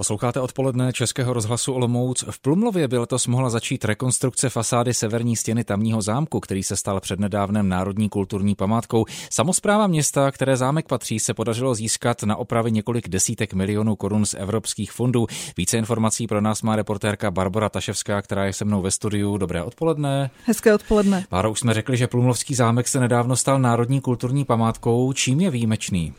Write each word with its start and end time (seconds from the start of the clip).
Posloucháte 0.00 0.40
odpoledne 0.40 0.92
Českého 0.92 1.32
rozhlasu 1.32 1.72
Olomouc. 1.72 2.24
V 2.30 2.38
Plumlově 2.38 2.88
by 2.88 2.98
letos 2.98 3.26
mohla 3.26 3.50
začít 3.50 3.84
rekonstrukce 3.84 4.48
fasády 4.50 4.94
severní 4.94 5.36
stěny 5.36 5.64
tamního 5.64 6.02
zámku, 6.02 6.40
který 6.40 6.62
se 6.62 6.76
stal 6.76 7.00
přednedávnem 7.00 7.68
národní 7.68 8.08
kulturní 8.08 8.54
památkou. 8.54 9.04
Samozpráva 9.30 9.86
města, 9.86 10.30
které 10.30 10.56
zámek 10.56 10.88
patří, 10.88 11.18
se 11.18 11.34
podařilo 11.34 11.74
získat 11.74 12.22
na 12.22 12.36
opravy 12.36 12.72
několik 12.72 13.08
desítek 13.08 13.54
milionů 13.54 13.96
korun 13.96 14.26
z 14.26 14.34
evropských 14.34 14.92
fondů. 14.92 15.26
Více 15.56 15.78
informací 15.78 16.26
pro 16.26 16.40
nás 16.40 16.62
má 16.62 16.76
reportérka 16.76 17.30
Barbara 17.30 17.68
Taševská, 17.68 18.22
která 18.22 18.44
je 18.44 18.52
se 18.52 18.64
mnou 18.64 18.82
ve 18.82 18.90
studiu. 18.90 19.36
Dobré 19.36 19.62
odpoledne. 19.62 20.30
Hezké 20.44 20.74
odpoledne. 20.74 21.24
Báro, 21.30 21.50
už 21.50 21.60
jsme 21.60 21.74
řekli, 21.74 21.96
že 21.96 22.06
Plumlovský 22.06 22.54
zámek 22.54 22.88
se 22.88 23.00
nedávno 23.00 23.36
stal 23.36 23.58
národní 23.58 24.00
kulturní 24.00 24.44
památkou. 24.44 25.12
Čím 25.12 25.40
je 25.40 25.50
výjimečný? 25.50 26.14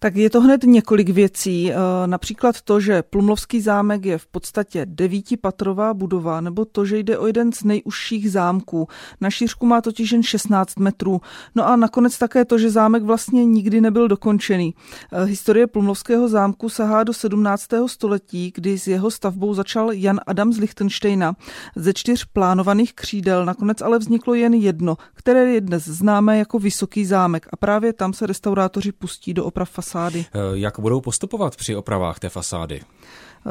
Tak 0.00 0.16
je 0.16 0.30
to 0.30 0.40
hned 0.40 0.64
několik 0.64 1.08
věcí. 1.08 1.72
Eh, 1.72 1.76
například 2.06 2.62
to, 2.62 2.80
že 2.80 3.02
Plumlovský 3.02 3.60
zámek 3.60 4.04
je 4.04 4.18
v 4.18 4.26
podstatě 4.26 4.86
devítipatrová 4.86 5.94
budova, 5.94 6.40
nebo 6.40 6.64
to, 6.64 6.84
že 6.84 6.98
jde 6.98 7.18
o 7.18 7.26
jeden 7.26 7.52
z 7.52 7.64
nejužších 7.64 8.32
zámků. 8.32 8.88
Na 9.20 9.30
šířku 9.30 9.66
má 9.66 9.80
totiž 9.80 10.12
jen 10.12 10.22
16 10.22 10.78
metrů. 10.78 11.20
No 11.54 11.66
a 11.68 11.76
nakonec 11.76 12.18
také 12.18 12.44
to, 12.44 12.58
že 12.58 12.70
zámek 12.70 13.02
vlastně 13.02 13.44
nikdy 13.44 13.80
nebyl 13.80 14.08
dokončený. 14.08 14.74
Eh, 15.12 15.24
historie 15.24 15.66
Plumlovského 15.66 16.28
zámku 16.28 16.68
sahá 16.68 17.04
do 17.04 17.12
17. 17.12 17.88
století, 17.88 18.52
kdy 18.54 18.78
s 18.78 18.86
jeho 18.86 19.10
stavbou 19.10 19.54
začal 19.54 19.92
Jan 19.92 20.20
Adam 20.26 20.52
z 20.52 20.58
Lichtensteina. 20.58 21.34
Ze 21.76 21.94
čtyř 21.94 22.24
plánovaných 22.24 22.94
křídel 22.94 23.44
nakonec 23.44 23.82
ale 23.82 23.98
vzniklo 23.98 24.34
jen 24.34 24.54
jedno, 24.54 24.96
které 25.14 25.50
je 25.50 25.60
dnes 25.60 25.84
známé 25.84 26.38
jako 26.38 26.58
Vysoký 26.58 27.04
zámek 27.04 27.48
a 27.52 27.56
právě 27.56 27.92
tam 27.92 28.12
se 28.12 28.26
restaurátoři 28.26 28.92
pustí 28.92 29.34
do 29.34 29.44
oprav 29.44 29.70
fasády. 29.88 30.24
Eh, 30.34 30.38
jak 30.52 30.80
budou 30.80 31.00
postupovat 31.00 31.56
při 31.56 31.76
opravách 31.76 32.18
té 32.18 32.28
fasády? 32.28 32.80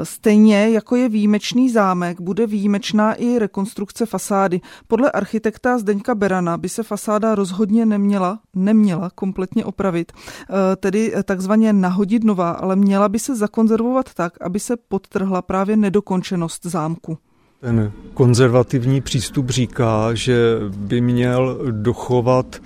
Stejně 0.04 0.70
jako 0.70 0.96
je 0.96 1.10
výjimečný 1.10 1.70
zámek, 1.70 2.22
bude 2.22 2.48
výjimečná 2.48 3.14
i 3.14 3.40
rekonstrukce 3.40 4.06
fasády. 4.06 4.62
Podle 4.88 5.12
architekta 5.12 5.78
Zdeňka 5.78 6.16
Berana 6.16 6.58
by 6.58 6.70
se 6.70 6.84
fasáda 6.84 7.36
rozhodně 7.36 7.86
neměla, 7.86 8.40
neměla 8.56 9.10
kompletně 9.16 9.66
opravit, 9.66 10.12
eh, 10.12 10.76
tedy 10.76 11.14
takzvaně 11.24 11.74
nahodit 11.74 12.24
nová, 12.24 12.52
ale 12.52 12.76
měla 12.76 13.10
by 13.10 13.20
se 13.20 13.36
zakonzervovat 13.36 14.14
tak, 14.14 14.34
aby 14.42 14.60
se 14.60 14.78
podtrhla 14.88 15.42
právě 15.42 15.78
nedokončenost 15.78 16.66
zámku. 16.66 17.18
Ten 17.62 17.92
konzervativní 18.14 19.02
přístup 19.02 19.50
říká, 19.50 20.14
že 20.14 20.60
by 20.78 21.02
měl 21.02 21.60
dochovat 21.72 22.62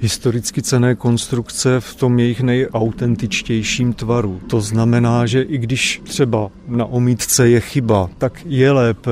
historicky 0.00 0.62
cené 0.62 0.94
konstrukce 0.94 1.80
v 1.80 1.94
tom 1.94 2.18
jejich 2.18 2.40
nejautentičtějším 2.40 3.92
tvaru. 3.92 4.40
To 4.46 4.60
znamená, 4.60 5.26
že 5.26 5.42
i 5.42 5.58
když 5.58 6.00
třeba 6.04 6.50
na 6.68 6.84
omítce 6.84 7.48
je 7.48 7.60
chyba, 7.60 8.10
tak 8.18 8.40
je 8.46 8.72
lépe 8.72 9.10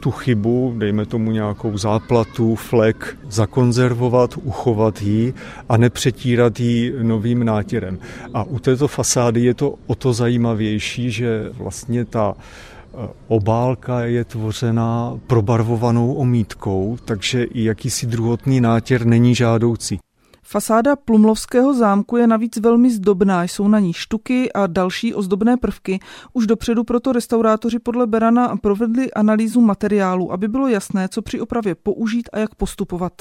tu 0.00 0.10
chybu, 0.10 0.74
dejme 0.78 1.06
tomu 1.06 1.30
nějakou 1.30 1.78
záplatu, 1.78 2.54
flek, 2.54 3.16
zakonzervovat, 3.28 4.34
uchovat 4.42 5.02
ji 5.02 5.34
a 5.68 5.76
nepřetírat 5.76 6.60
ji 6.60 6.94
novým 7.02 7.44
nátěrem. 7.44 7.98
A 8.34 8.44
u 8.44 8.58
této 8.58 8.88
fasády 8.88 9.40
je 9.40 9.54
to 9.54 9.74
o 9.86 9.94
to 9.94 10.12
zajímavější, 10.12 11.10
že 11.10 11.50
vlastně 11.52 12.04
ta 12.04 12.34
e, 12.34 13.08
obálka 13.28 14.00
je 14.00 14.24
tvořená 14.24 15.18
probarvovanou 15.26 16.12
omítkou, 16.12 16.98
takže 17.04 17.44
i 17.44 17.64
jakýsi 17.64 18.06
druhotný 18.06 18.60
nátěr 18.60 19.06
není 19.06 19.34
žádoucí. 19.34 19.98
Fasáda 20.42 20.96
Plumlovského 20.96 21.74
zámku 21.74 22.16
je 22.16 22.26
navíc 22.26 22.56
velmi 22.56 22.90
zdobná, 22.90 23.42
jsou 23.42 23.68
na 23.68 23.78
ní 23.78 23.92
štuky 23.92 24.52
a 24.52 24.66
další 24.66 25.14
ozdobné 25.14 25.56
prvky. 25.56 26.00
Už 26.32 26.46
dopředu 26.46 26.84
proto 26.84 27.12
restaurátoři 27.12 27.78
podle 27.78 28.06
Berana 28.06 28.56
provedli 28.56 29.12
analýzu 29.12 29.60
materiálu, 29.60 30.32
aby 30.32 30.48
bylo 30.48 30.68
jasné, 30.68 31.08
co 31.08 31.22
při 31.22 31.40
opravě 31.40 31.74
použít 31.74 32.28
a 32.32 32.38
jak 32.38 32.54
postupovat. 32.54 33.12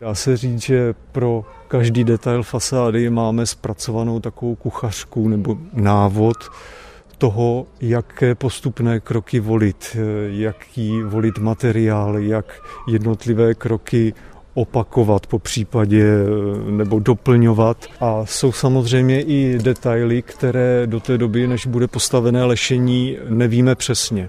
Dá 0.00 0.14
se 0.14 0.36
říct, 0.36 0.62
že 0.62 0.94
pro 1.12 1.44
každý 1.68 2.04
detail 2.04 2.42
fasády 2.42 3.10
máme 3.10 3.46
zpracovanou 3.46 4.20
takovou 4.20 4.54
kuchařku 4.54 5.28
nebo 5.28 5.58
návod 5.72 6.36
toho, 7.18 7.66
jaké 7.80 8.34
postupné 8.34 9.00
kroky 9.00 9.40
volit, 9.40 9.96
jaký 10.26 11.02
volit 11.02 11.38
materiál, 11.38 12.18
jak 12.18 12.62
jednotlivé 12.88 13.54
kroky 13.54 14.14
opakovat 14.54 15.26
po 15.26 15.38
případě 15.38 16.04
nebo 16.70 16.98
doplňovat. 16.98 17.86
A 18.00 18.26
jsou 18.26 18.52
samozřejmě 18.52 19.22
i 19.22 19.58
detaily, 19.58 20.22
které 20.22 20.86
do 20.86 21.00
té 21.00 21.18
doby, 21.18 21.46
než 21.46 21.66
bude 21.66 21.88
postavené 21.88 22.44
lešení, 22.44 23.16
nevíme 23.28 23.74
přesně. 23.74 24.28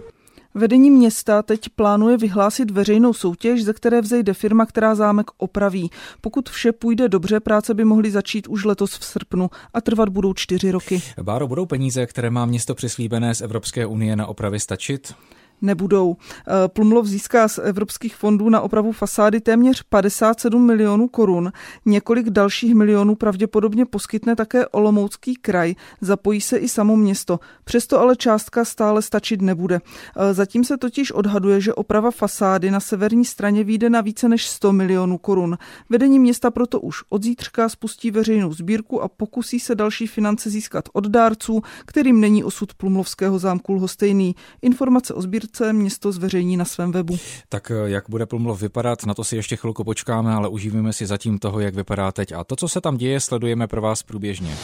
Vedení 0.53 0.91
města 0.91 1.41
teď 1.41 1.59
plánuje 1.75 2.17
vyhlásit 2.17 2.71
veřejnou 2.71 3.13
soutěž, 3.13 3.63
ze 3.63 3.73
které 3.73 4.01
vzejde 4.01 4.33
firma, 4.33 4.65
která 4.65 4.95
zámek 4.95 5.27
opraví. 5.37 5.91
Pokud 6.21 6.49
vše 6.49 6.71
půjde 6.71 7.09
dobře, 7.09 7.39
práce 7.39 7.73
by 7.73 7.85
mohly 7.85 8.11
začít 8.11 8.47
už 8.47 8.65
letos 8.65 8.97
v 8.97 9.05
srpnu 9.05 9.49
a 9.73 9.81
trvat 9.81 10.09
budou 10.09 10.33
čtyři 10.33 10.71
roky. 10.71 11.01
Báro, 11.21 11.47
budou 11.47 11.65
peníze, 11.65 12.05
které 12.05 12.29
má 12.29 12.45
město 12.45 12.75
přislíbené 12.75 13.35
z 13.35 13.41
Evropské 13.41 13.85
unie 13.85 14.15
na 14.15 14.27
opravy 14.27 14.59
stačit? 14.59 15.13
Nebudou. 15.61 16.15
Eh, 16.47 16.67
Plumlov 16.67 17.05
získá 17.05 17.47
z 17.47 17.57
evropských 17.63 18.15
fondů 18.15 18.49
na 18.49 18.61
opravu 18.61 18.91
fasády 18.91 19.41
téměř 19.41 19.83
57 19.83 20.65
milionů 20.65 21.07
korun. 21.07 21.51
Několik 21.85 22.29
dalších 22.29 22.75
milionů 22.75 23.15
pravděpodobně 23.15 23.85
poskytne 23.85 24.35
také 24.35 24.67
Olomoucký 24.67 25.35
kraj. 25.35 25.75
Zapojí 26.01 26.41
se 26.41 26.57
i 26.57 26.69
samo 26.69 26.97
město. 26.97 27.39
Přesto 27.63 27.99
ale 27.99 28.15
částka 28.15 28.65
stále 28.65 29.01
stačit 29.01 29.41
nebude. 29.41 29.79
Eh, 30.15 30.33
zatím 30.33 30.63
se 30.63 30.77
totiž 30.77 31.11
odhaduje, 31.11 31.61
že 31.61 31.73
oprava 31.73 32.11
fasády 32.11 32.71
na 32.71 32.79
severní 32.79 33.25
straně 33.25 33.63
vyjde 33.63 33.89
na 33.89 34.01
více 34.01 34.29
než 34.29 34.47
100 34.47 34.73
milionů 34.73 35.17
korun. 35.17 35.57
Vedení 35.89 36.19
města 36.19 36.51
proto 36.51 36.79
už 36.79 37.03
od 37.09 37.23
zítřka 37.23 37.69
spustí 37.69 38.11
veřejnou 38.11 38.53
sbírku 38.53 39.01
a 39.01 39.07
pokusí 39.07 39.59
se 39.59 39.75
další 39.75 40.07
finance 40.07 40.49
získat 40.49 40.89
od 40.93 41.07
dárců, 41.07 41.61
kterým 41.85 42.19
není 42.19 42.43
osud 42.43 42.73
Plumlovského 42.73 43.39
zámku 43.39 43.73
lhostejný. 43.73 44.35
Informace 44.61 45.13
o 45.13 45.21
sbírce 45.21 45.50
sbírce 45.51 45.73
město 45.73 46.11
zveřejní 46.11 46.57
na 46.57 46.65
svém 46.65 46.91
webu. 46.91 47.17
Tak 47.49 47.71
eh, 47.71 47.89
jak 47.89 48.09
bude 48.09 48.25
Plumlov 48.25 48.61
vypadat, 48.61 49.05
na 49.05 49.13
to 49.13 49.23
si 49.23 49.35
ještě 49.35 49.55
chvilku 49.55 49.83
počkáme, 49.83 50.33
ale 50.33 50.49
užívíme 50.49 50.93
si 50.93 51.05
zatím 51.05 51.39
toho, 51.39 51.59
jak 51.59 51.75
vypadá 51.75 52.11
teď. 52.11 52.31
A 52.31 52.43
to, 52.43 52.55
co 52.55 52.67
se 52.67 52.81
tam 52.81 52.97
děje, 52.97 53.19
sledujeme 53.19 53.67
pro 53.67 53.81
vás 53.81 54.03
průběžně. 54.03 54.55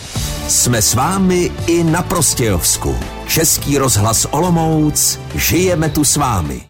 Jsme 0.48 0.82
s 0.82 0.94
vámi 0.94 1.52
i 1.68 1.84
na 1.84 2.02
Prostějovsku. 2.02 2.96
Český 3.28 3.78
rozhlas 3.78 4.26
Olomouc, 4.32 5.20
žijeme 5.36 5.90
tu 5.90 6.04
s 6.04 6.16
vámi. 6.16 6.66